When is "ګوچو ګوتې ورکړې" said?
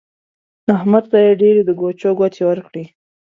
1.79-2.83